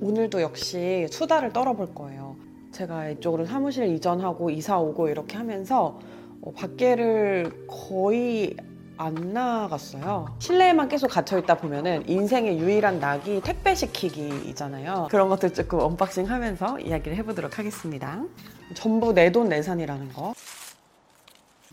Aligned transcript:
오늘도 0.00 0.40
역시 0.42 1.06
수다를 1.10 1.52
떨어볼 1.52 1.94
거예요. 1.94 2.36
제가 2.72 3.08
이쪽으로 3.10 3.46
사무실 3.46 3.86
이전하고 3.94 4.50
이사 4.50 4.78
오고 4.78 5.08
이렇게 5.08 5.36
하면서 5.36 5.98
어, 6.42 6.52
밖에를 6.52 7.66
거의 7.66 8.54
안 8.96 9.14
나갔어요. 9.32 10.26
실내에만 10.40 10.88
계속 10.88 11.08
갇혀 11.08 11.38
있다 11.38 11.56
보면은 11.56 12.08
인생의 12.08 12.58
유일한 12.58 12.98
낙이 12.98 13.40
택배 13.42 13.74
시키기이잖아요. 13.74 15.08
그런 15.10 15.28
것들 15.28 15.52
조금 15.54 15.80
unboxing 15.80 16.28
하면서 16.28 16.78
이야기를 16.80 17.16
해보도록 17.18 17.58
하겠습니다. 17.58 18.22
전부 18.74 19.12
내 19.12 19.30
돈 19.30 19.48
내산이라는 19.48 20.12
거. 20.12 20.34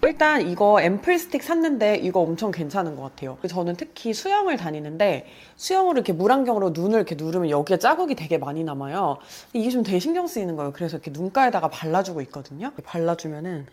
일단 0.08 0.48
이거 0.48 0.82
앰플 0.82 1.18
스틱 1.18 1.44
샀는데 1.44 1.98
이거 1.98 2.20
엄청 2.20 2.52
괜찮은 2.52 2.96
것 2.96 3.02
같아요. 3.02 3.38
저는 3.48 3.76
특히 3.76 4.14
수영을 4.14 4.58
다니는데 4.58 5.28
수영으로 5.56 5.98
이렇게 5.98 6.14
물안경으로 6.14 6.72
눈을 6.72 6.98
이렇게 6.98 7.16
누르면 7.16 7.50
여기에 7.50 7.80
자국이 7.80 8.16
되게 8.16 8.38
많이 8.38 8.64
남아요. 8.64 9.18
이게 9.54 9.70
좀 9.70 9.84
되게 9.84 10.00
신경 10.00 10.28
쓰이는 10.28 10.56
거예요. 10.56 10.74
그래서 10.74 10.98
이렇게 10.98 11.12
눈가에다가 11.12 11.70
발라주고 11.70 12.22
있거든요. 12.24 12.72
발라주면은 12.84 13.66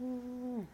음, 0.00 0.66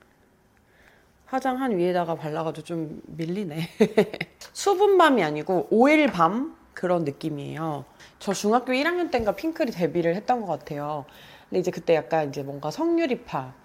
화장 1.27 1.61
한 1.61 1.77
위에다가 1.77 2.15
발라가지고 2.15 2.65
좀 2.65 3.03
밀리네. 3.07 3.69
수분밤이 4.53 5.23
아니고 5.23 5.69
오일밤 5.71 6.57
그런 6.75 7.05
느낌이에요. 7.05 7.85
저 8.19 8.33
중학교 8.33 8.73
1학년 8.73 9.11
때인가 9.11 9.33
핑클이 9.33 9.73
데뷔를 9.73 10.15
했던 10.15 10.41
것 10.41 10.47
같아요. 10.47 11.05
근데 11.49 11.61
이제 11.61 11.71
그때 11.71 11.95
약간 11.95 12.29
이제 12.29 12.43
뭔가 12.43 12.71
성유리파 12.71 13.62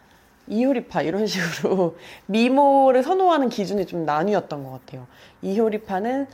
이효리파 0.47 1.01
이런 1.01 1.25
식으로 1.27 1.97
미모를 2.27 3.03
선호하는 3.03 3.49
기준이 3.49 3.85
좀 3.85 4.05
나뉘었던 4.05 4.63
것 4.63 4.71
같아요. 4.71 5.07
이효리파는 5.41 6.27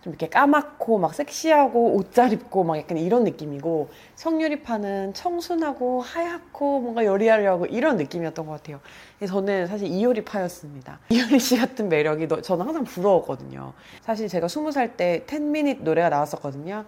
좀 0.00 0.12
이렇게 0.12 0.28
까맣고 0.28 0.98
막 0.98 1.12
섹시하고 1.12 1.94
옷 1.96 2.12
잘 2.12 2.32
입고 2.32 2.62
막 2.62 2.78
약간 2.78 2.98
이런 2.98 3.24
느낌이고 3.24 3.88
성유리파는 4.14 5.12
청순하고 5.12 6.00
하얗고 6.02 6.80
뭔가 6.80 7.04
여리하려고 7.04 7.66
이런 7.66 7.96
느낌이었던 7.96 8.46
것 8.46 8.52
같아요. 8.52 8.78
저는 9.26 9.66
사실 9.66 9.88
이효리파였습니다. 9.88 11.00
이효리 11.10 11.40
씨 11.40 11.56
같은 11.56 11.88
매력이 11.88 12.28
너- 12.28 12.40
저는 12.40 12.64
항상 12.64 12.84
부러웠거든요. 12.84 13.72
사실 14.00 14.28
제가 14.28 14.46
스무 14.46 14.70
살때 14.70 15.24
10미닛 15.26 15.82
노래가 15.82 16.08
나왔었거든요. 16.10 16.84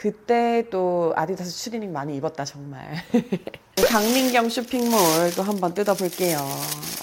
그때 0.00 0.64
또 0.70 1.12
아디다스 1.14 1.50
추리닝 1.50 1.92
많이 1.92 2.16
입었다 2.16 2.42
정말. 2.46 2.90
강민경 3.86 4.48
쇼핑몰 4.48 4.96
또 5.36 5.42
한번 5.42 5.74
뜯어볼게요. 5.74 6.38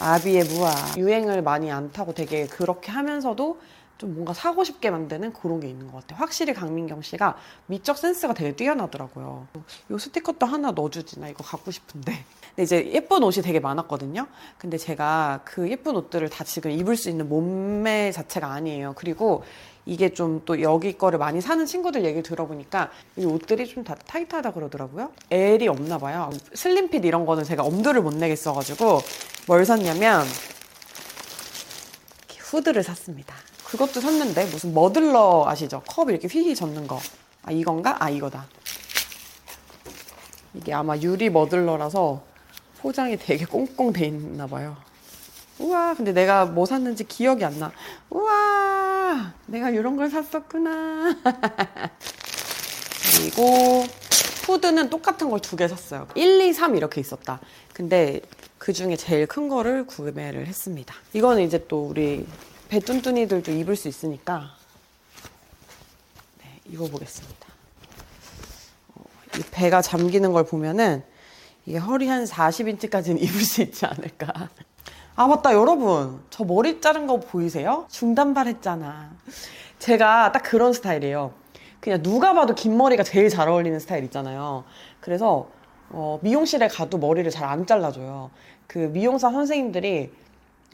아비의 0.02 0.46
무아 0.46 0.74
유행을 0.98 1.44
많이 1.44 1.72
안 1.72 1.92
타고 1.92 2.12
되게 2.12 2.48
그렇게 2.48 2.92
하면서도 2.92 3.62
좀 4.00 4.16
뭔가 4.16 4.34
사고 4.34 4.64
싶게 4.64 4.90
만드는 4.90 5.34
그런 5.34 5.60
게 5.60 5.68
있는 5.70 5.92
것 5.92 6.02
같아요. 6.02 6.20
확실히 6.20 6.56
강민경 6.56 7.04
씨가 7.04 7.38
미적 7.68 8.00
센스가 8.00 8.34
되게 8.34 8.56
뛰어나더라고요. 8.56 9.48
이 9.92 10.00
스티커도 10.00 10.48
하나 10.48 10.72
넣어주지 10.72 11.20
나 11.20 11.28
이거 11.28 11.44
갖고 11.44 11.70
싶은데. 11.70 12.14
근데 12.50 12.64
이제 12.64 12.92
예쁜 12.94 13.22
옷이 13.22 13.44
되게 13.44 13.60
많았거든요. 13.60 14.26
근데 14.58 14.80
제가 14.80 15.42
그 15.44 15.70
예쁜 15.70 15.96
옷들을 15.96 16.30
다 16.30 16.44
지금 16.44 16.72
입을 16.72 16.96
수 16.96 17.12
있는 17.12 17.30
몸매 17.30 18.12
자체가 18.12 18.52
아니에요. 18.52 18.94
그리고 18.96 19.44
이게 19.88 20.14
좀 20.14 20.42
또 20.46 20.62
여기 20.62 20.98
거를 20.98 21.18
많이 21.18 21.42
사는 21.42 21.66
친구들 21.66 22.04
얘기를 22.04 22.22
들어보니까 22.22 22.92
이 23.16 23.26
옷들이 23.26 23.66
좀 23.68 23.84
다 23.84 23.96
타이트하다 23.96 24.52
그러더라고요. 24.52 25.12
L이 25.32 25.68
없나 25.68 25.98
봐요. 25.98 26.30
슬림핏 26.54 27.06
이런 27.06 27.26
거는 27.26 27.44
제가 27.46 27.64
엄두를 27.64 28.02
못 28.02 28.14
내겠어가지고 28.14 29.02
뭘 29.48 29.66
샀냐면 29.66 30.26
이렇게 32.28 32.40
후드를 32.42 32.84
샀습니다. 32.84 33.34
그것도 33.66 34.02
샀는데 34.02 34.46
무슨 34.48 34.74
머들러 34.74 35.46
아시죠? 35.48 35.82
컵 35.88 36.10
이렇게 36.10 36.28
휘휘 36.28 36.54
젓는 36.56 36.88
거. 36.88 37.00
아 37.44 37.52
이건가? 37.52 37.96
아 38.04 38.10
이거다. 38.10 38.46
이게 40.54 40.74
아마 40.74 40.98
유리 40.98 41.30
머들러라서 41.30 42.22
포장이 42.80 43.18
되게 43.18 43.46
꽁꽁 43.46 43.94
돼 43.94 44.06
있나 44.08 44.48
봐요. 44.48 44.76
우와, 45.60 45.96
근데 45.96 46.12
내가 46.14 46.46
뭐 46.46 46.66
샀는지 46.66 47.04
기억이 47.04 47.44
안 47.44 47.58
나. 47.60 47.72
우와, 48.12 48.77
내가 49.48 49.70
이런 49.70 49.96
걸 49.96 50.10
샀었구나. 50.10 51.16
그리고 53.18 53.84
후드는 54.46 54.90
똑같은 54.90 55.30
걸 55.30 55.40
두 55.40 55.56
개 55.58 55.68
샀어요. 55.68 56.08
1, 56.16 56.42
2, 56.42 56.54
3 56.54 56.76
이렇게 56.76 57.02
있었다. 57.02 57.40
근데 57.74 58.22
그 58.58 58.74
중에 58.74 58.96
제일 58.96 59.28
큰 59.28 59.50
거를 59.50 59.86
구매를 59.86 60.48
했습니다. 60.48 60.94
이거는 61.14 61.44
이제 61.44 61.66
또 61.68 61.86
우리 61.88 62.26
배뚠뚠이들도 62.70 63.52
입을 63.52 63.76
수 63.76 63.88
있으니까 63.88 64.56
네, 66.42 66.60
입어보겠습니다. 66.70 67.48
어, 68.96 69.04
이 69.38 69.42
배가 69.52 69.82
잠기는 69.82 70.32
걸 70.32 70.46
보면은 70.46 71.04
이게 71.66 71.78
허리 71.78 72.08
한 72.08 72.24
40인치까지는 72.26 73.22
입을 73.24 73.42
수 73.42 73.62
있지 73.62 73.86
않을까. 73.86 74.50
아, 75.20 75.26
맞다, 75.26 75.54
여러분. 75.54 76.20
저 76.30 76.44
머리 76.44 76.80
자른 76.80 77.08
거 77.08 77.20
보이세요? 77.20 77.86
중단발 77.90 78.46
했잖아. 78.48 79.10
제가 79.80 80.32
딱 80.32 80.44
그런 80.44 80.74
스타일이에요. 80.74 81.34
그냥 81.80 82.04
누가 82.04 82.34
봐도 82.34 82.54
긴 82.54 82.78
머리가 82.78 83.02
제일 83.02 83.30
잘 83.30 83.50
어울리는 83.50 83.80
스타일 83.80 84.04
있잖아요. 84.04 84.64
그래서, 85.00 85.50
어, 85.90 86.20
미용실에 86.22 86.68
가도 86.68 87.00
머리를 87.00 87.30
잘 87.32 87.46
안 87.50 87.66
잘라줘요. 87.66 88.30
그 88.68 88.78
미용사 88.78 89.32
선생님들이, 89.32 90.12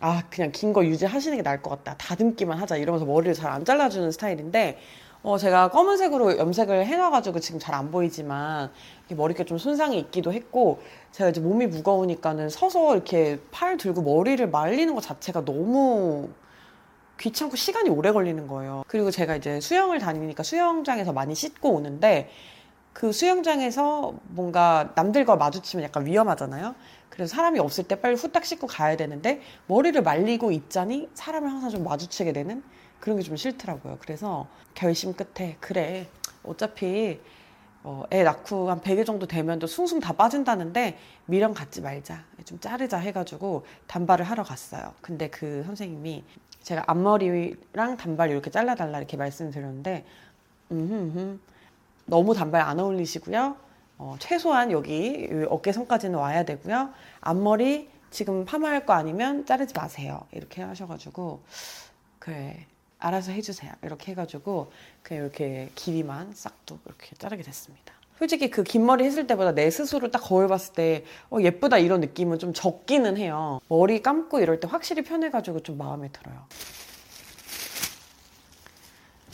아, 0.01 0.23
그냥 0.29 0.51
긴 0.51 0.73
거 0.73 0.83
유지하시는 0.85 1.37
게 1.37 1.41
나을 1.43 1.61
것 1.61 1.69
같다. 1.69 1.95
다듬기만 1.97 2.57
하자. 2.59 2.75
이러면서 2.75 3.05
머리를 3.05 3.33
잘 3.35 3.49
안 3.49 3.63
잘라주는 3.63 4.11
스타일인데, 4.11 4.77
어, 5.23 5.37
제가 5.37 5.69
검은색으로 5.69 6.37
염색을 6.37 6.85
해놔가지고 6.85 7.39
지금 7.39 7.57
잘 7.57 7.73
안 7.73 7.91
보이지만, 7.91 8.71
머리가 9.09 9.45
좀 9.45 9.57
손상이 9.57 9.97
있기도 9.97 10.33
했고, 10.33 10.81
제가 11.11 11.29
이제 11.29 11.39
몸이 11.39 11.67
무거우니까는 11.67 12.49
서서 12.49 12.93
이렇게 12.93 13.39
팔 13.49 13.77
들고 13.77 14.01
머리를 14.01 14.45
말리는 14.49 14.93
것 14.93 15.01
자체가 15.01 15.45
너무 15.45 16.27
귀찮고 17.19 17.55
시간이 17.55 17.89
오래 17.89 18.11
걸리는 18.11 18.47
거예요. 18.47 18.83
그리고 18.87 19.11
제가 19.11 19.37
이제 19.37 19.61
수영을 19.61 19.99
다니니까 19.99 20.43
수영장에서 20.43 21.13
많이 21.13 21.33
씻고 21.35 21.69
오는데, 21.69 22.29
그 22.91 23.13
수영장에서 23.13 24.13
뭔가 24.27 24.91
남들과 24.95 25.37
마주치면 25.37 25.85
약간 25.85 26.05
위험하잖아요. 26.05 26.75
그래서 27.09 27.33
사람이 27.33 27.59
없을 27.59 27.85
때 27.85 27.95
빨리 27.95 28.15
후딱 28.15 28.43
씻고 28.43 28.67
가야 28.67 28.97
되는데 28.97 29.41
머리를 29.67 30.01
말리고 30.01 30.51
있자니 30.51 31.09
사람을 31.13 31.49
항상 31.49 31.69
좀 31.69 31.83
마주치게 31.83 32.33
되는 32.33 32.63
그런 33.03 33.17
게 33.17 33.23
좀 33.23 33.35
싫더라고요. 33.35 33.97
그래서 33.99 34.47
결심 34.73 35.13
끝에 35.13 35.57
그래 35.59 36.07
어차피 36.41 37.19
어, 37.83 38.03
애 38.13 38.23
낳고 38.23 38.69
한 38.69 38.79
100일 38.79 39.05
정도 39.05 39.27
되면 39.27 39.59
또 39.59 39.67
숭숭 39.67 39.99
다 39.99 40.13
빠진다는데 40.13 40.97
미련 41.25 41.53
갖지 41.53 41.81
말자 41.81 42.23
좀 42.45 42.61
자르자 42.61 42.97
해가지고 42.99 43.65
단발을 43.87 44.23
하러 44.23 44.43
갔어요. 44.43 44.93
근데 45.01 45.29
그 45.29 45.63
선생님이 45.65 46.23
제가 46.61 46.85
앞머리랑 46.87 47.97
단발 47.97 48.31
이렇게 48.31 48.49
잘라달라 48.49 48.99
이렇게 48.99 49.17
말씀드렸는데 49.17 50.05
음흠 50.71 51.39
너무 52.05 52.33
단발 52.33 52.61
안 52.61 52.79
어울리시고요. 52.79 53.57
어, 53.97 54.15
최소한 54.19 54.71
여기 54.71 55.27
이 55.29 55.45
어깨 55.49 55.73
선까지는 55.73 56.17
와야 56.17 56.45
되고요. 56.45 56.91
앞머리 57.19 57.89
지금 58.11 58.45
파마할 58.45 58.85
거 58.85 58.93
아니면 58.93 59.45
자르지 59.45 59.73
마세요. 59.73 60.25
이렇게 60.31 60.61
하셔가지고 60.61 61.41
그래 62.19 62.65
알아서 63.05 63.31
해주세요. 63.31 63.71
이렇게 63.83 64.11
해가지고 64.11 64.71
그냥 65.01 65.23
이렇게 65.23 65.69
길이만 65.75 66.31
싹둑 66.33 66.79
이렇게 66.85 67.15
자르게 67.17 67.43
됐습니다. 67.43 67.93
솔직히 68.17 68.49
그 68.49 68.63
긴 68.63 68.85
머리 68.85 69.03
했을 69.03 69.27
때보다 69.27 69.51
내 69.53 69.69
스스로 69.69 70.09
딱 70.09 70.19
거울 70.19 70.47
봤을 70.47 70.73
때 70.73 71.03
어, 71.29 71.39
예쁘다 71.41 71.79
이런 71.79 71.99
느낌은 71.99 72.39
좀 72.39 72.53
적기는 72.53 73.17
해요. 73.17 73.59
머리 73.67 74.01
감고 74.01 74.39
이럴 74.39 74.59
때 74.61 74.67
확실히 74.69 75.03
편해가지고 75.03 75.61
좀 75.61 75.77
마음에 75.77 76.09
들어요. 76.09 76.45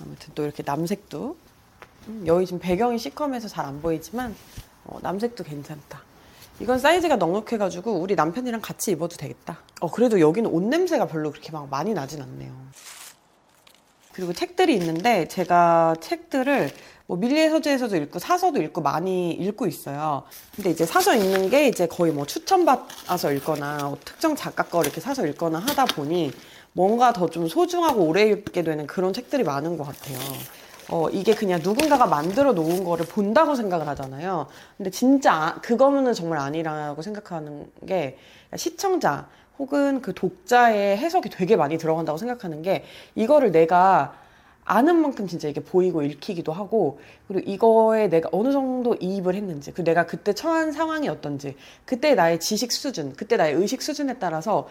아무튼 0.02 0.32
또 0.34 0.44
이렇게 0.44 0.64
남색도 0.66 1.38
음, 2.08 2.24
여기 2.26 2.46
지금 2.46 2.60
배경이 2.60 2.98
시커매서 2.98 3.48
잘 3.50 3.66
안 3.66 3.82
보이지만 3.82 4.36
어, 4.86 4.98
남색도 5.04 5.44
괜찮다. 5.44 6.02
이건 6.62 6.80
사이즈가 6.80 7.18
넉넉해가지고 7.18 7.94
우리 8.00 8.16
남편이랑 8.16 8.62
같이 8.62 8.92
입어도 8.92 9.16
되겠다. 9.18 9.60
어 9.82 9.92
그래도 9.92 10.20
여기는 10.20 10.50
옷 10.50 10.62
냄새가 10.64 11.06
별로 11.08 11.32
그렇게 11.32 11.52
막 11.52 11.70
많이 11.70 11.94
나진 11.94 12.22
않네요. 12.22 12.52
그리고 14.14 14.34
책들이 14.34 14.76
있는데 14.76 15.28
제가 15.28 15.96
책들을 16.02 16.72
뭐 17.08 17.18
밀리의 17.18 17.50
서재에서도 17.50 17.96
읽고 17.98 18.20
사서도 18.20 18.62
읽고 18.62 18.82
많이 18.82 19.32
읽고 19.34 19.68
있어요. 19.68 20.24
근데 20.56 20.72
이제 20.72 20.86
사서 20.86 21.16
읽는 21.16 21.50
게 21.50 21.68
이제 21.68 21.88
거의 21.88 22.14
뭐 22.14 22.26
추천받아서 22.26 23.34
읽거나 23.34 23.96
특정 24.06 24.36
작가 24.36 24.64
거 24.64 24.82
이렇게 24.84 25.02
사서 25.02 25.28
읽거나 25.28 25.60
하다 25.60 25.86
보니 25.88 26.32
뭔가 26.74 27.14
더 27.14 27.28
좀 27.30 27.48
소중하고 27.48 28.04
오래 28.06 28.24
읽게 28.30 28.64
되는 28.64 28.88
그런 28.88 29.14
책들이 29.14 29.44
많은 29.44 29.78
것 29.78 29.86
같아요. 29.86 30.20
어, 30.90 31.10
이게 31.12 31.36
그냥 31.36 31.62
누군가가 31.64 32.08
만들어 32.08 32.54
놓은 32.54 32.84
거를 32.84 33.06
본다고 33.08 33.56
생각을 33.56 33.88
하잖아요. 33.90 34.48
근데 34.78 34.90
진짜 34.92 35.34
아- 35.34 35.62
그거는 35.62 36.14
정말 36.14 36.40
아니라고 36.40 37.02
생각하는 37.04 37.72
게 37.88 38.18
시청자 38.58 39.28
혹은 39.60 40.02
그 40.02 40.14
독자의 40.14 40.98
해석이 40.98 41.30
되게 41.30 41.56
많이 41.58 41.78
들어간다고 41.78 42.18
생각하는 42.18 42.62
게 42.62 42.86
이거를 43.16 43.52
내가 43.52 44.16
아는 44.64 44.98
만큼 44.98 45.28
진짜 45.28 45.48
이게 45.48 45.62
보이고 45.62 46.04
읽히기도 46.04 46.54
하고 46.54 47.00
그리고 47.28 47.52
이거에 47.52 48.08
내가 48.08 48.30
어느 48.32 48.52
정도 48.52 48.96
이입을 48.96 49.36
했는지 49.36 49.72
그리고 49.72 49.90
내가 49.90 50.06
그때 50.06 50.34
처한 50.34 50.72
상황이 50.72 51.10
어떤지 51.10 51.56
그때 51.86 52.16
나의 52.16 52.40
지식 52.40 52.72
수준 52.72 53.14
그때 53.14 53.36
나의 53.36 53.56
의식 53.56 53.82
수준에 53.82 54.18
따라서 54.20 54.70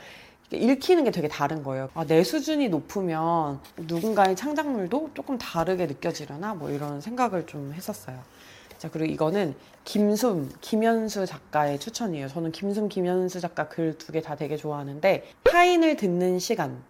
읽히는 0.50 1.04
게 1.04 1.10
되게 1.10 1.28
다른 1.28 1.62
거예요. 1.62 1.90
아, 1.94 2.04
내 2.06 2.24
수준이 2.24 2.68
높으면 2.70 3.60
누군가의 3.76 4.34
창작물도 4.34 5.10
조금 5.14 5.36
다르게 5.36 5.86
느껴지려나 5.86 6.54
뭐 6.54 6.70
이런 6.70 7.00
생각을 7.00 7.46
좀 7.46 7.74
했었어요. 7.74 8.18
자 8.78 8.88
그리고 8.90 9.12
이거는 9.12 9.54
김숨 9.84 10.50
김현수 10.60 11.26
작가의 11.26 11.78
추천이에요. 11.80 12.28
저는 12.28 12.52
김숨 12.52 12.88
김현수 12.88 13.40
작가 13.40 13.68
글 13.68 13.96
두 13.98 14.12
개 14.12 14.20
다 14.20 14.36
되게 14.36 14.56
좋아하는데 14.56 15.24
타인을 15.44 15.96
듣는 15.96 16.38
시간 16.38 16.82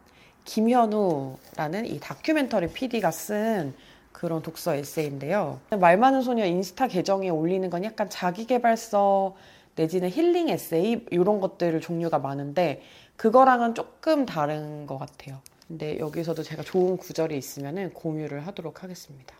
김현우라는 0.44 1.87
이 1.87 1.99
다큐멘터리 2.00 2.69
PD가 2.69 3.11
쓴 3.11 3.75
그런 4.12 4.43
독서 4.43 4.75
에세이인데요. 4.75 5.61
말 5.79 5.96
많은 5.96 6.23
소녀 6.23 6.44
인스타 6.44 6.88
계정에 6.88 7.29
올리는 7.29 7.69
건 7.70 7.85
약간 7.85 8.11
자기개발서 8.11 9.37
내지는 9.76 10.11
힐링 10.11 10.49
에세이 10.49 11.06
이런 11.11 11.40
것들을 11.40 11.81
종류가 11.81 12.19
많은데 12.19 12.82
그거랑은 13.17 13.75
조금 13.75 14.26
다른 14.26 14.87
것 14.87 14.99
같아요. 14.99 15.38
근데 15.69 15.99
여기서도 15.99 16.43
제가 16.43 16.62
좋은 16.62 16.96
구절이 16.96 17.37
있으면 17.37 17.93
공유를 17.93 18.46
하도록 18.46 18.82
하겠습니다. 18.82 19.35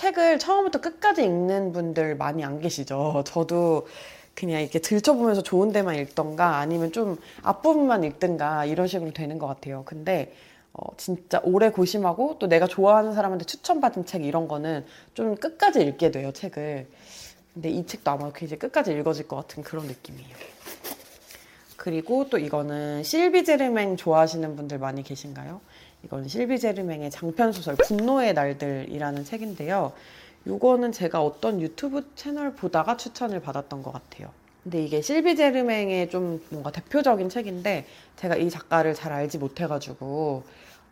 책을 0.00 0.38
처음부터 0.38 0.80
끝까지 0.80 1.22
읽는 1.24 1.72
분들 1.72 2.16
많이 2.16 2.42
안 2.42 2.58
계시죠. 2.58 3.22
저도 3.26 3.86
그냥 4.34 4.62
이렇게 4.62 4.78
들춰보면서 4.78 5.42
좋은 5.42 5.72
데만 5.72 5.96
읽던가 5.96 6.56
아니면 6.56 6.90
좀 6.90 7.18
앞부분만 7.42 8.04
읽든가 8.04 8.64
이런 8.64 8.86
식으로 8.86 9.12
되는 9.12 9.38
것 9.38 9.46
같아요. 9.46 9.82
근데 9.84 10.34
어, 10.72 10.86
진짜 10.96 11.40
오래 11.44 11.70
고심하고 11.70 12.36
또 12.38 12.46
내가 12.46 12.66
좋아하는 12.66 13.12
사람한테 13.12 13.44
추천받은 13.44 14.06
책 14.06 14.24
이런 14.24 14.48
거는 14.48 14.86
좀 15.12 15.34
끝까지 15.36 15.82
읽게 15.82 16.10
돼요, 16.10 16.32
책을. 16.32 16.86
근데 17.52 17.68
이 17.68 17.84
책도 17.84 18.10
아마 18.10 18.32
이제 18.40 18.56
끝까지 18.56 18.92
읽어질 18.92 19.28
것 19.28 19.36
같은 19.36 19.62
그런 19.62 19.86
느낌이에요. 19.86 20.34
그리고 21.76 22.30
또 22.30 22.38
이거는 22.38 23.02
실비 23.02 23.44
제르맹 23.44 23.96
좋아하시는 23.98 24.56
분들 24.56 24.78
많이 24.78 25.02
계신가요? 25.02 25.60
이건 26.04 26.26
실비 26.28 26.58
제르맹의 26.58 27.10
장편 27.10 27.52
소설 27.52 27.76
분노의 27.76 28.34
날들이라는 28.34 29.24
책인데요. 29.24 29.92
이거는 30.46 30.92
제가 30.92 31.22
어떤 31.22 31.60
유튜브 31.60 32.10
채널 32.14 32.54
보다가 32.54 32.96
추천을 32.96 33.40
받았던 33.40 33.82
것 33.82 33.92
같아요. 33.92 34.28
근데 34.62 34.82
이게 34.82 35.00
실비 35.02 35.36
제르맹의 35.36 36.10
좀 36.10 36.42
뭔가 36.50 36.70
대표적인 36.70 37.28
책인데 37.28 37.86
제가 38.16 38.36
이 38.36 38.48
작가를 38.50 38.94
잘 38.94 39.12
알지 39.12 39.38
못해가지고 39.38 40.42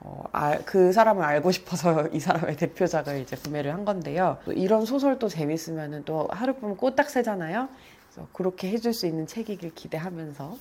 어, 0.01 0.25
알- 0.33 0.65
그 0.65 0.93
사람을 0.93 1.25
알고 1.25 1.51
싶어서 1.53 2.07
이 2.13 2.21
사람의 2.21 2.57
대표작을 2.57 3.21
이제 3.21 3.37
구매를 3.37 3.73
한 3.75 3.85
건데요. 3.85 4.39
또 4.45 4.53
이런 4.53 4.85
소설도 4.87 5.29
재밌으면 5.29 6.05
또 6.05 6.29
하룻밤 6.31 6.77
꼴딱 6.77 7.11
새잖아요. 7.11 7.69
그래서 8.13 8.29
그렇게 8.33 8.69
해줄 8.71 8.93
수 8.93 9.07
있는 9.07 9.27
책이길 9.27 9.75
기대하면서 9.75 10.57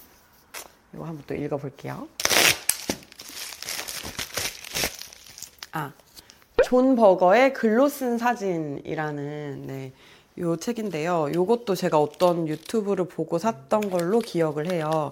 이거 0.93 1.05
한번 1.05 1.23
또 1.27 1.35
읽어볼게요. 1.35 2.07
아, 5.77 5.93
존 6.63 6.95
버거의 6.95 7.53
글로 7.53 7.87
쓴 7.87 8.17
사진이라는 8.17 9.67
네, 9.67 9.93
요 10.39 10.55
책인데요. 10.57 11.29
요것도 11.35 11.75
제가 11.75 11.99
어떤 11.99 12.47
유튜브를 12.47 13.05
보고 13.05 13.37
샀던 13.37 13.91
걸로 13.91 14.17
기억을 14.17 14.71
해요. 14.71 15.11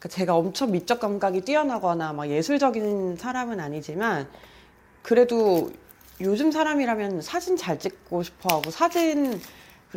그러니까 0.00 0.08
제가 0.08 0.34
엄청 0.34 0.72
미적 0.72 0.98
감각이 0.98 1.42
뛰어나거나 1.42 2.12
막 2.12 2.28
예술적인 2.28 3.18
사람은 3.18 3.60
아니지만 3.60 4.28
그래도 5.02 5.70
요즘 6.20 6.50
사람이라면 6.50 7.22
사진 7.22 7.56
잘 7.56 7.78
찍고 7.78 8.24
싶어 8.24 8.56
하고 8.56 8.72
사진 8.72 9.40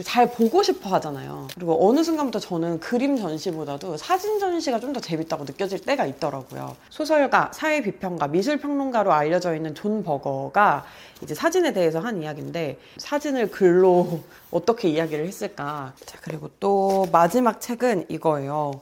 잘 0.01 0.31
보고 0.31 0.63
싶어 0.63 0.89
하잖아요. 0.95 1.47
그리고 1.53 1.87
어느 1.87 2.03
순간부터 2.03 2.39
저는 2.39 2.79
그림 2.79 3.15
전시보다도 3.15 3.97
사진 3.97 4.39
전시가 4.39 4.79
좀 4.79 4.93
더 4.93 4.99
재밌다고 4.99 5.43
느껴질 5.43 5.79
때가 5.79 6.05
있더라고요. 6.05 6.75
소설가, 6.89 7.51
사회 7.53 7.81
비평가, 7.81 8.27
미술 8.27 8.57
평론가로 8.57 9.11
알려져 9.11 9.55
있는 9.55 9.73
존 9.73 10.03
버거가 10.03 10.85
이제 11.21 11.33
사진에 11.33 11.73
대해서 11.73 11.99
한 11.99 12.21
이야기인데 12.21 12.79
사진을 12.97 13.49
글로 13.51 14.19
어떻게 14.51 14.89
이야기를 14.89 15.25
했을까. 15.27 15.93
자, 16.05 16.17
그리고 16.21 16.49
또 16.59 17.07
마지막 17.11 17.59
책은 17.61 18.05
이거예요. 18.09 18.81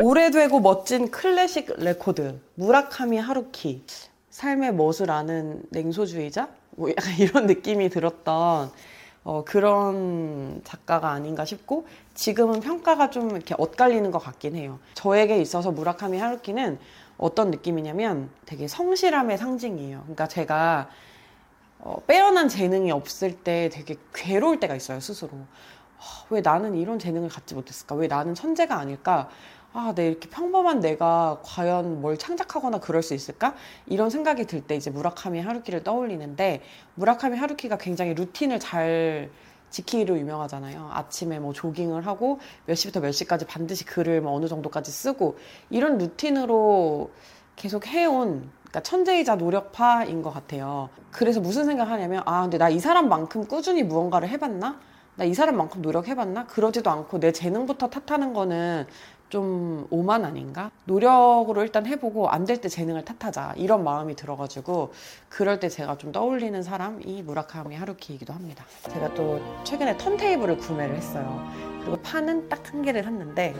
오래되고 0.00 0.60
멋진 0.60 1.10
클래식 1.10 1.74
레코드 1.78 2.38
무라카미 2.54 3.18
하루키 3.18 3.84
삶의 4.30 4.74
멋을 4.74 5.10
아는 5.10 5.62
냉소주의자 5.70 6.48
뭐 6.76 6.88
약간 6.90 7.18
이런 7.18 7.46
느낌이 7.46 7.90
들었던 7.90 8.70
어, 9.24 9.44
그런 9.44 10.60
작가가 10.64 11.10
아닌가 11.10 11.44
싶고 11.44 11.86
지금은 12.14 12.60
평가가 12.60 13.10
좀 13.10 13.30
이렇게 13.30 13.54
엇갈리는 13.56 14.10
것 14.10 14.18
같긴 14.18 14.56
해요. 14.56 14.78
저에게 14.94 15.40
있어서 15.40 15.70
무라카미 15.70 16.18
하루키는 16.18 16.78
어떤 17.18 17.50
느낌이냐면 17.50 18.30
되게 18.46 18.66
성실함의 18.66 19.38
상징이에요. 19.38 20.00
그러니까 20.02 20.26
제가 20.26 20.88
어, 21.78 22.00
빼어난 22.06 22.48
재능이 22.48 22.90
없을 22.90 23.36
때 23.38 23.68
되게 23.72 23.96
괴로울 24.14 24.60
때가 24.60 24.74
있어요 24.74 25.00
스스로. 25.00 25.30
아, 25.98 26.24
왜 26.30 26.40
나는 26.40 26.74
이런 26.74 26.98
재능을 26.98 27.28
갖지 27.28 27.54
못했을까? 27.54 27.94
왜 27.94 28.08
나는 28.08 28.34
천재가 28.34 28.76
아닐까? 28.76 29.28
아, 29.74 29.92
내 29.94 30.08
이렇게 30.08 30.28
평범한 30.28 30.80
내가 30.80 31.40
과연 31.42 32.02
뭘 32.02 32.18
창작하거나 32.18 32.78
그럴 32.80 33.02
수 33.02 33.14
있을까? 33.14 33.54
이런 33.86 34.10
생각이 34.10 34.44
들 34.46 34.62
때 34.66 34.76
이제 34.76 34.90
무라카미 34.90 35.40
하루키를 35.40 35.82
떠올리는데 35.82 36.60
무라카미 36.94 37.38
하루키가 37.38 37.78
굉장히 37.78 38.12
루틴을 38.14 38.60
잘 38.60 39.30
지키기로 39.70 40.18
유명하잖아요. 40.18 40.90
아침에 40.92 41.38
뭐 41.38 41.54
조깅을 41.54 42.06
하고 42.06 42.38
몇 42.66 42.74
시부터 42.74 43.00
몇 43.00 43.12
시까지 43.12 43.46
반드시 43.46 43.84
글을 43.86 44.20
뭐 44.20 44.32
어느 44.34 44.46
정도까지 44.46 44.90
쓰고 44.92 45.38
이런 45.70 45.96
루틴으로 45.96 47.10
계속 47.56 47.86
해온 47.86 48.50
그러니까 48.60 48.80
천재이자 48.82 49.36
노력파인 49.36 50.20
것 50.22 50.30
같아요. 50.32 50.90
그래서 51.10 51.40
무슨 51.40 51.64
생각하냐면 51.64 52.22
아 52.26 52.42
근데 52.42 52.58
나 52.58 52.68
이 52.68 52.78
사람만큼 52.78 53.46
꾸준히 53.46 53.82
무언가를 53.82 54.28
해봤나? 54.28 54.78
나 55.16 55.24
이 55.24 55.34
사람만큼 55.34 55.82
노력해봤나? 55.82 56.46
그러지도 56.46 56.90
않고 56.90 57.20
내 57.20 57.32
재능부터 57.32 57.88
탓하는 57.90 58.32
거는 58.34 58.86
좀 59.42 59.86
오만 59.88 60.26
아닌가? 60.26 60.70
노력으로 60.84 61.62
일단 61.62 61.86
해보고 61.86 62.28
안 62.28 62.44
될 62.44 62.60
때 62.60 62.68
재능을 62.68 63.02
탓하자 63.02 63.54
이런 63.56 63.82
마음이 63.82 64.14
들어가지고 64.14 64.92
그럴 65.30 65.58
때 65.58 65.70
제가 65.70 65.96
좀 65.96 66.12
떠올리는 66.12 66.62
사람이 66.62 67.22
무라카미 67.22 67.74
하루키이기도 67.76 68.30
합니다. 68.34 68.66
제가 68.92 69.14
또 69.14 69.40
최근에 69.64 69.96
턴테이블을 69.96 70.58
구매를 70.58 70.94
했어요. 70.94 71.48
그리고 71.80 71.96
판은 72.02 72.50
딱 72.50 72.62
한 72.74 72.82
개를 72.82 73.02
샀는데 73.04 73.54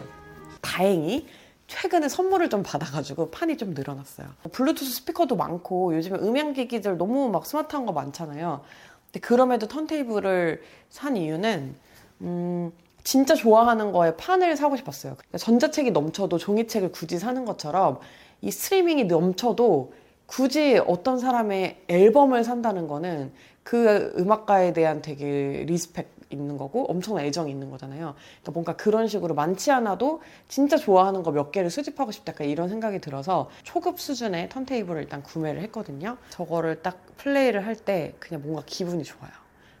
다행히 0.61 1.25
최근에 1.65 2.07
선물을 2.07 2.49
좀 2.49 2.61
받아가지고 2.61 3.31
판이 3.31 3.57
좀 3.57 3.73
늘어났어요. 3.73 4.27
블루투스 4.51 4.91
스피커도 4.93 5.35
많고 5.35 5.95
요즘에 5.95 6.19
음향기기들 6.19 6.97
너무 6.99 7.29
막 7.29 7.47
스마트한 7.47 7.87
거 7.87 7.93
많잖아요. 7.93 8.61
근데 9.07 9.19
그럼에도 9.21 9.67
턴테이블을 9.67 10.61
산 10.89 11.17
이유는 11.17 11.75
음, 12.21 12.71
진짜 13.03 13.35
좋아하는 13.35 13.91
거에 13.91 14.15
판을 14.15 14.55
사고 14.55 14.75
싶었어요. 14.77 15.15
그러니까 15.15 15.37
전자책이 15.37 15.91
넘쳐도 15.91 16.37
종이책을 16.37 16.91
굳이 16.91 17.19
사는 17.19 17.43
것처럼 17.45 17.99
이 18.41 18.51
스트리밍이 18.51 19.05
넘쳐도 19.05 19.93
굳이 20.25 20.81
어떤 20.87 21.19
사람의 21.19 21.83
앨범을 21.87 22.43
산다는 22.43 22.87
거는 22.87 23.33
그 23.63 24.13
음악가에 24.17 24.73
대한 24.73 25.01
되게 25.01 25.63
respect 25.67 26.13
있는 26.29 26.57
거고 26.57 26.85
엄청난 26.89 27.25
애정이 27.25 27.51
있는 27.51 27.69
거잖아요. 27.69 28.15
그러니까 28.41 28.51
뭔가 28.53 28.75
그런 28.75 29.07
식으로 29.07 29.35
많지 29.35 29.69
않아도 29.69 30.21
진짜 30.47 30.77
좋아하는 30.77 31.21
거 31.21 31.31
몇 31.31 31.51
개를 31.51 31.69
수집하고 31.69 32.11
싶다 32.11 32.33
이런 32.43 32.69
생각이 32.69 32.99
들어서 32.99 33.49
초급 33.61 33.99
수준의 33.99 34.49
턴테이블을 34.49 35.03
일단 35.03 35.21
구매를 35.21 35.61
했거든요. 35.61 36.17
저거를 36.31 36.81
딱 36.81 36.97
플레이를 37.17 37.65
할 37.67 37.75
때 37.75 38.13
그냥 38.19 38.41
뭔가 38.41 38.63
기분이 38.65 39.03
좋아요. 39.03 39.31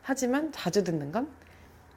하지만 0.03 0.51
자주 0.51 0.83
듣는 0.83 1.11
건 1.11 1.27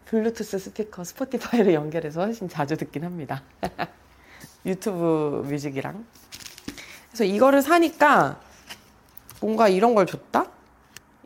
블루투스 0.07 0.59
스피커 0.59 1.03
스포티파이를 1.03 1.75
연결해서 1.75 2.23
훨씬 2.23 2.49
자주 2.49 2.77
듣긴 2.77 3.05
합니다. 3.05 3.43
유튜브 4.65 5.45
뮤직이랑. 5.49 6.05
그래서 7.09 7.25
이거를 7.25 7.61
사니까 7.61 8.41
뭔가 9.41 9.69
이런 9.69 9.95
걸 9.95 10.07
줬다? 10.07 10.47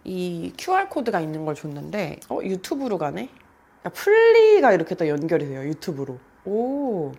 이 0.04 0.52
QR코드가 0.56 1.20
있는 1.20 1.44
걸 1.44 1.54
줬는데, 1.54 2.20
어, 2.30 2.38
유튜브로 2.42 2.96
가네? 2.96 3.28
야, 3.84 3.90
플리가 3.90 4.72
이렇게 4.72 4.94
또 4.94 5.06
연결이 5.06 5.46
돼요, 5.46 5.62
유튜브로. 5.62 6.18
오. 6.46 7.12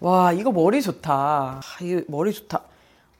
와, 0.00 0.32
이거 0.32 0.50
머리 0.50 0.82
좋다. 0.82 1.12
아, 1.12 1.62
이거 1.80 2.02
머리 2.08 2.32
좋다. 2.32 2.64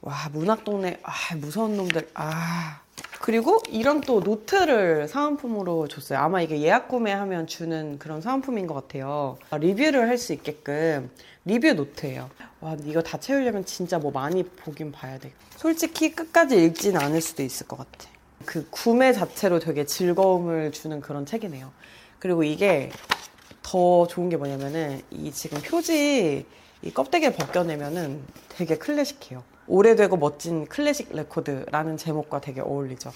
와, 0.01 0.29
문학동네, 0.33 0.99
아, 1.03 1.35
무서운 1.37 1.77
놈들. 1.77 2.09
아. 2.13 2.81
그리고 3.19 3.59
이런 3.69 4.01
또 4.01 4.19
노트를 4.19 5.07
사은품으로 5.07 5.87
줬어요. 5.87 6.19
아마 6.19 6.41
이게 6.41 6.61
예약 6.61 6.87
구매하면 6.87 7.47
주는 7.47 7.97
그런 7.99 8.21
사은품인 8.21 8.67
것 8.67 8.73
같아요. 8.73 9.37
리뷰를 9.51 10.07
할 10.07 10.17
수 10.17 10.33
있게끔 10.33 11.09
리뷰 11.45 11.73
노트예요. 11.73 12.29
와, 12.59 12.75
이거 12.83 13.01
다 13.01 13.19
채우려면 13.19 13.65
진짜 13.65 13.97
뭐 13.99 14.11
많이 14.11 14.43
보긴 14.43 14.91
봐야 14.91 15.17
돼. 15.17 15.31
솔직히 15.55 16.11
끝까지 16.11 16.63
읽진 16.63 16.97
않을 16.97 17.21
수도 17.21 17.43
있을 17.43 17.67
것 17.67 17.77
같아. 17.77 18.09
그 18.45 18.67
구매 18.69 19.13
자체로 19.13 19.59
되게 19.59 19.85
즐거움을 19.85 20.71
주는 20.71 21.01
그런 21.01 21.25
책이네요. 21.25 21.71
그리고 22.19 22.43
이게 22.43 22.91
더 23.63 24.07
좋은 24.07 24.29
게 24.29 24.37
뭐냐면은 24.37 25.01
이 25.11 25.31
지금 25.31 25.59
표지 25.61 26.45
이 26.81 26.91
껍데기를 26.91 27.33
벗겨내면은 27.35 28.21
되게 28.49 28.77
클래식해요. 28.77 29.43
오래되고 29.67 30.17
멋진 30.17 30.65
클래식 30.65 31.13
레코드라는 31.13 31.97
제목과 31.97 32.39
되게 32.39 32.61
어울리죠. 32.61 33.11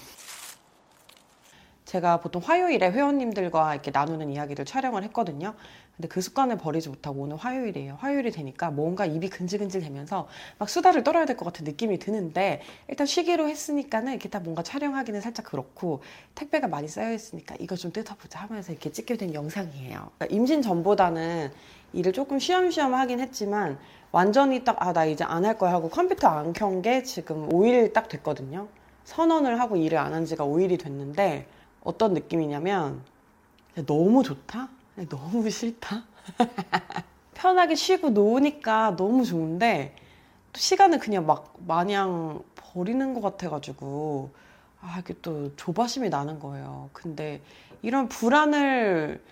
제가 1.92 2.20
보통 2.20 2.40
화요일에 2.42 2.90
회원님들과 2.90 3.74
이렇게 3.74 3.90
나누는 3.90 4.30
이야기를 4.30 4.64
촬영을 4.64 5.04
했거든요. 5.04 5.52
근데 5.94 6.08
그 6.08 6.22
습관을 6.22 6.56
버리지 6.56 6.88
못하고 6.88 7.20
오늘 7.20 7.36
화요일이에요. 7.36 7.98
화요일이 8.00 8.30
되니까 8.30 8.70
뭔가 8.70 9.04
입이 9.04 9.28
근질근질 9.28 9.82
되면서 9.82 10.26
막 10.58 10.70
수다를 10.70 11.04
떨어야 11.04 11.26
될 11.26 11.36
것 11.36 11.44
같은 11.44 11.64
느낌이 11.66 11.98
드는데 11.98 12.62
일단 12.88 13.06
쉬기로 13.06 13.46
했으니까는 13.46 14.12
이렇게 14.12 14.30
다 14.30 14.40
뭔가 14.40 14.62
촬영하기는 14.62 15.20
살짝 15.20 15.44
그렇고 15.44 16.00
택배가 16.34 16.66
많이 16.66 16.88
쌓여 16.88 17.12
있으니까 17.12 17.56
이거 17.60 17.76
좀 17.76 17.92
뜯어보자 17.92 18.40
하면서 18.40 18.72
이렇게 18.72 18.90
찍게 18.90 19.18
된 19.18 19.34
영상이에요. 19.34 20.10
그러니까 20.16 20.26
임신 20.30 20.62
전보다는 20.62 21.50
일을 21.92 22.14
조금 22.14 22.38
쉬엄쉬엄 22.38 22.94
하긴 22.94 23.20
했지만 23.20 23.78
완전히 24.12 24.64
딱 24.64 24.80
아 24.80 24.94
나 24.94 25.04
이제 25.04 25.24
안 25.24 25.44
할 25.44 25.58
거야 25.58 25.72
하고 25.74 25.90
컴퓨터 25.90 26.28
안 26.28 26.54
켠 26.54 26.80
게 26.80 27.02
지금 27.02 27.50
5일 27.50 27.92
딱 27.92 28.08
됐거든요. 28.08 28.68
선언을 29.04 29.60
하고 29.60 29.76
일을 29.76 29.98
안 29.98 30.14
한 30.14 30.24
지가 30.24 30.46
5일이 30.46 30.80
됐는데 30.82 31.46
어떤 31.84 32.14
느낌이냐면 32.14 33.02
너무 33.86 34.22
좋다? 34.22 34.68
너무 35.08 35.48
싫다? 35.48 36.04
편하게 37.34 37.74
쉬고 37.74 38.10
노니까 38.10 38.96
너무 38.96 39.24
좋은데 39.24 39.96
또 40.52 40.58
시간을 40.58 40.98
그냥 40.98 41.26
막 41.26 41.54
마냥 41.66 42.42
버리는 42.54 43.14
것 43.14 43.20
같아가지고 43.20 44.30
아 44.80 44.98
이게 45.00 45.14
또 45.22 45.54
조바심이 45.56 46.08
나는 46.08 46.38
거예요. 46.38 46.90
근데 46.92 47.40
이런 47.82 48.08
불안을 48.08 49.22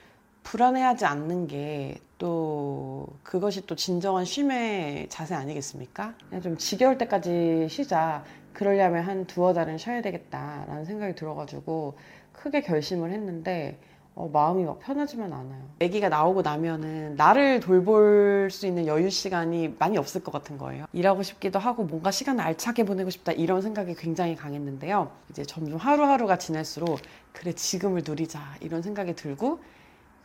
불안해하지 0.42 1.04
않는 1.04 1.46
게 1.46 2.00
또 2.20 3.06
그것이 3.22 3.66
또 3.66 3.74
진정한 3.74 4.26
쉼의 4.26 5.08
자세 5.08 5.34
아니겠습니까? 5.34 6.14
그냥 6.28 6.42
좀 6.42 6.56
지겨울 6.58 6.98
때까지 6.98 7.66
쉬자. 7.70 8.22
그러려면 8.52 9.04
한 9.04 9.24
두어 9.26 9.54
달은 9.54 9.78
쉬어야 9.78 10.02
되겠다라는 10.02 10.84
생각이 10.84 11.14
들어가지고 11.14 11.96
크게 12.42 12.62
결심을 12.62 13.10
했는데 13.10 13.78
어, 14.14 14.28
마음이 14.32 14.64
막 14.64 14.80
편하지만 14.80 15.32
않아요. 15.32 15.62
아기가 15.80 16.08
나오고 16.08 16.42
나면은 16.42 17.14
나를 17.16 17.60
돌볼 17.60 18.50
수 18.50 18.66
있는 18.66 18.86
여유 18.86 19.08
시간이 19.08 19.76
많이 19.78 19.96
없을 19.98 20.22
것 20.22 20.32
같은 20.32 20.58
거예요. 20.58 20.86
일하고 20.92 21.22
싶기도 21.22 21.58
하고 21.58 21.84
뭔가 21.84 22.10
시간을 22.10 22.42
알차게 22.44 22.84
보내고 22.84 23.10
싶다 23.10 23.32
이런 23.32 23.62
생각이 23.62 23.94
굉장히 23.94 24.34
강했는데요. 24.34 25.10
이제 25.30 25.44
점점 25.44 25.78
하루하루가 25.78 26.38
지날수록 26.38 26.98
그래 27.32 27.52
지금을 27.52 28.02
누리자 28.04 28.40
이런 28.60 28.82
생각이 28.82 29.14
들고 29.14 29.60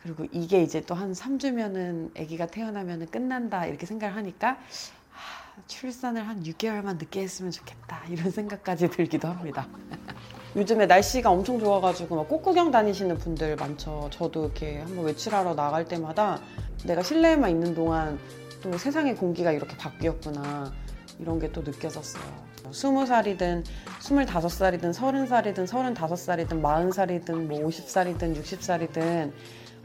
그리고 0.02 0.26
이게 0.32 0.62
이제 0.62 0.80
또 0.80 0.94
한 0.94 1.12
3주면은 1.12 2.18
아기가 2.18 2.46
태어나면은 2.46 3.06
끝난다 3.06 3.66
이렇게 3.66 3.86
생각을 3.86 4.16
하니까 4.16 4.58
하, 5.10 5.62
출산을 5.66 6.26
한 6.26 6.42
6개월만 6.42 6.98
늦게 6.98 7.20
했으면 7.22 7.50
좋겠다 7.52 8.02
이런 8.08 8.30
생각까지 8.30 8.90
들기도 8.90 9.28
합니다. 9.28 9.66
요즘에 10.56 10.86
날씨가 10.86 11.30
엄청 11.30 11.58
좋아가지고 11.58 12.16
막 12.16 12.28
꽃구경 12.28 12.70
다니시는 12.70 13.18
분들 13.18 13.56
많죠. 13.56 14.08
저도 14.10 14.46
이렇게 14.46 14.78
한번 14.78 15.04
외출하러 15.04 15.54
나갈 15.54 15.84
때마다 15.84 16.40
내가 16.84 17.02
실내에만 17.02 17.50
있는 17.50 17.74
동안 17.74 18.18
또 18.62 18.76
세상의 18.78 19.16
공기가 19.16 19.52
이렇게 19.52 19.76
바뀌었구나 19.76 20.72
이런 21.18 21.38
게 21.38 21.52
또 21.52 21.60
느껴졌어요. 21.60 22.24
스무 22.72 23.04
살이든 23.04 23.64
스물다섯 24.00 24.50
살이든 24.50 24.92
서른 24.92 25.26
살이든 25.26 25.66
서른다섯 25.66 26.18
살이든 26.18 26.62
마흔 26.62 26.90
살이든 26.90 27.48
뭐 27.48 27.60
오십 27.64 27.88
살이든 27.88 28.36
육십 28.36 28.62
살이든 28.62 29.32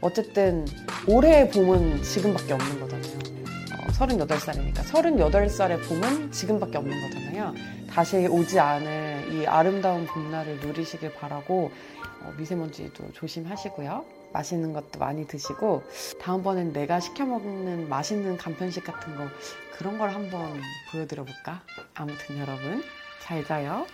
어쨌든 0.00 0.66
올해의 1.06 1.50
봄은 1.50 2.02
지금밖에 2.02 2.54
없는 2.54 2.80
거잖아요. 2.80 3.31
어, 3.92 4.06
38살이니까 4.06 4.76
38살의 4.76 5.86
봄은 5.88 6.32
지금밖에 6.32 6.78
없는 6.78 7.00
거잖아요. 7.02 7.54
다시 7.90 8.26
오지 8.26 8.58
않을 8.58 9.32
이 9.32 9.46
아름다운 9.46 10.06
봄날을 10.06 10.60
누리시길 10.60 11.14
바라고 11.14 11.70
어, 12.22 12.34
미세먼지도 12.38 13.12
조심하시고요. 13.12 14.04
맛있는 14.32 14.72
것도 14.72 14.98
많이 14.98 15.26
드시고 15.26 15.82
다음번엔 16.20 16.72
내가 16.72 17.00
시켜 17.00 17.26
먹는 17.26 17.90
맛있는 17.90 18.38
간편식 18.38 18.84
같은 18.84 19.14
거 19.16 19.26
그런 19.76 19.98
걸 19.98 20.10
한번 20.10 20.58
보여드려 20.90 21.24
볼까? 21.24 21.62
아무튼 21.94 22.38
여러분 22.38 22.82
잘 23.20 23.44
자요. 23.44 23.86